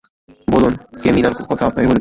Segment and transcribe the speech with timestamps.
[0.47, 1.89] বলুন, কে মীনার কথা আপনাকে বলেছে?